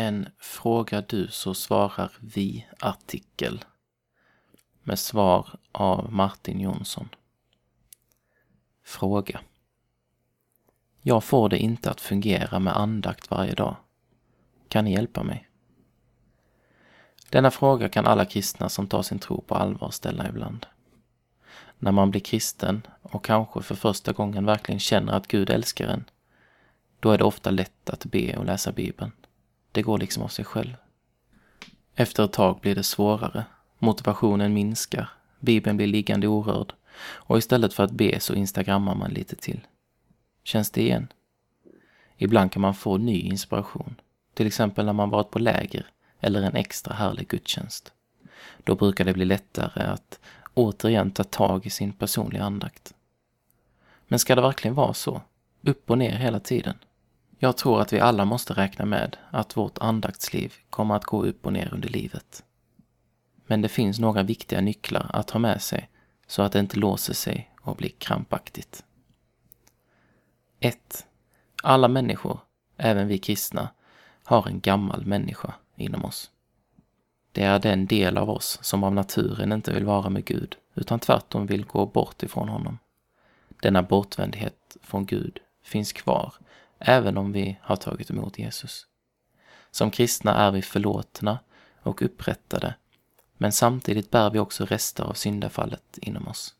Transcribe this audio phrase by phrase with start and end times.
[0.00, 3.64] En Fråga du så svarar vi-artikel
[4.82, 7.08] med svar av Martin Jonsson.
[8.84, 9.40] Fråga.
[11.02, 13.76] Jag får det inte att fungera med andakt varje dag.
[14.68, 15.48] Kan ni hjälpa mig?
[17.30, 20.66] Denna fråga kan alla kristna som tar sin tro på allvar ställa ibland.
[21.78, 26.04] När man blir kristen och kanske för första gången verkligen känner att Gud älskar en,
[27.00, 29.12] då är det ofta lätt att be och läsa Bibeln.
[29.78, 30.76] Det går liksom av sig själv.
[31.94, 33.44] Efter ett tag blir det svårare.
[33.78, 35.10] Motivationen minskar.
[35.40, 36.72] Bibeln blir liggande orörd.
[37.00, 39.60] Och istället för att be så instagrammar man lite till.
[40.44, 41.08] Känns det igen?
[42.16, 43.94] Ibland kan man få ny inspiration.
[44.34, 45.86] Till exempel när man varit på läger
[46.20, 47.92] eller en extra härlig gudstjänst.
[48.64, 50.20] Då brukar det bli lättare att
[50.54, 52.94] återigen ta tag i sin personliga andakt.
[54.08, 55.22] Men ska det verkligen vara så?
[55.62, 56.74] Upp och ner hela tiden?
[57.40, 61.46] Jag tror att vi alla måste räkna med att vårt andaktsliv kommer att gå upp
[61.46, 62.44] och ner under livet.
[63.46, 65.90] Men det finns några viktiga nycklar att ha med sig
[66.26, 68.84] så att det inte låser sig och blir krampaktigt.
[70.60, 71.06] 1.
[71.62, 72.40] Alla människor,
[72.76, 73.68] även vi kristna,
[74.24, 76.30] har en gammal människa inom oss.
[77.32, 81.00] Det är den del av oss som av naturen inte vill vara med Gud, utan
[81.00, 82.78] tvärtom vill gå bort ifrån honom.
[83.62, 86.34] Denna bortvändhet från Gud finns kvar
[86.78, 88.86] även om vi har tagit emot Jesus.
[89.70, 91.38] Som kristna är vi förlåtna
[91.82, 92.74] och upprättade,
[93.36, 96.54] men samtidigt bär vi också rester av syndafallet inom oss.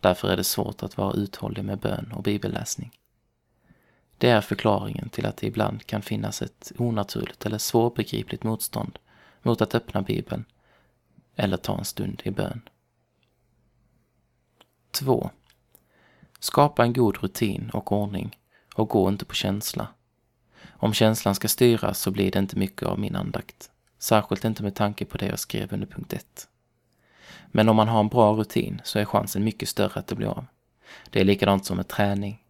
[0.00, 2.92] Därför är det svårt att vara uthållig med bön och bibelläsning.
[4.18, 8.98] Det är förklaringen till att det ibland kan finnas ett onaturligt eller svårbegripligt motstånd
[9.42, 10.44] mot att öppna Bibeln
[11.36, 12.68] eller ta en stund i bön.
[14.90, 15.30] 2.
[16.40, 18.36] Skapa en god rutin och ordning
[18.76, 19.88] och gå inte på känsla.
[20.70, 23.70] Om känslan ska styras så blir det inte mycket av min andakt.
[23.98, 26.48] Särskilt inte med tanke på det jag skrev under punkt 1.
[27.46, 30.28] Men om man har en bra rutin så är chansen mycket större att det blir
[30.28, 30.46] av.
[31.10, 32.42] Det är likadant som med träning.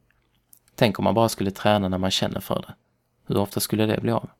[0.75, 2.75] Tänk om man bara skulle träna när man känner för det.
[3.26, 4.31] Hur ofta skulle det bli av?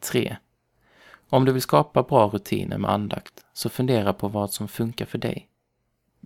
[0.00, 0.36] 3.
[1.28, 5.18] Om du vill skapa bra rutiner med andakt, så fundera på vad som funkar för
[5.18, 5.48] dig.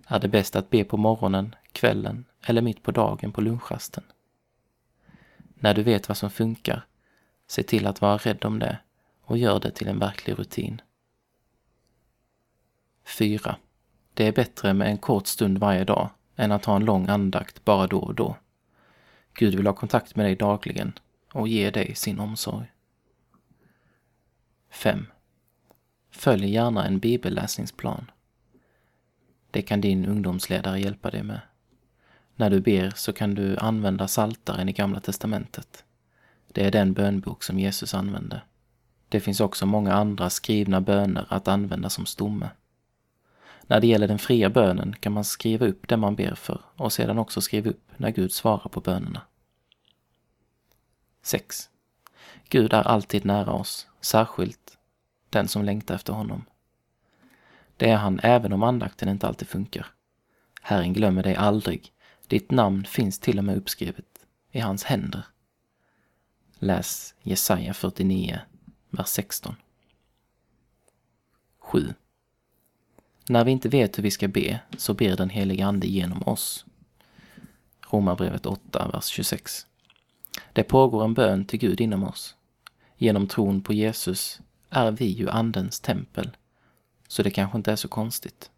[0.07, 4.03] Är det bäst att be på morgonen, kvällen eller mitt på dagen på lunchrasten?
[5.53, 6.85] När du vet vad som funkar,
[7.47, 8.79] se till att vara rädd om det
[9.21, 10.81] och gör det till en verklig rutin.
[13.05, 13.55] 4.
[14.13, 17.65] Det är bättre med en kort stund varje dag än att ha en lång andakt
[17.65, 18.37] bara då och då.
[19.33, 20.93] Gud vill ha kontakt med dig dagligen
[21.33, 22.71] och ge dig sin omsorg.
[24.69, 25.05] 5.
[26.11, 28.11] Följ gärna en bibelläsningsplan.
[29.51, 31.41] Det kan din ungdomsledare hjälpa dig med.
[32.39, 35.83] När du ber så kan du använda Saltaren i Gamla Testamentet.
[36.47, 38.41] Det är den bönbok som Jesus använde.
[39.09, 42.49] Det finns också många andra skrivna böner att använda som stomme.
[43.61, 46.93] När det gäller den fria bönen kan man skriva upp det man ber för och
[46.93, 49.21] sedan också skriva upp när Gud svarar på bönerna.
[51.21, 51.69] 6.
[52.49, 54.77] Gud är alltid nära oss, särskilt
[55.29, 56.45] den som längtar efter honom.
[57.77, 59.87] Det är han även om andakten inte alltid funkar.
[60.61, 61.93] Herren glömmer dig aldrig.
[62.29, 65.25] Ditt namn finns till och med uppskrivet i hans händer.
[66.59, 68.39] Läs Jesaja 49,
[68.89, 69.55] vers 16.
[71.59, 71.93] 7.
[73.29, 76.65] När vi inte vet hur vi ska be så ber den helige Ande genom oss.
[77.89, 79.67] Romarbrevet 8, vers 26.
[80.53, 82.35] Det pågår en bön till Gud inom oss.
[82.97, 86.37] Genom tron på Jesus är vi ju Andens tempel,
[87.07, 88.51] så det kanske inte är så konstigt.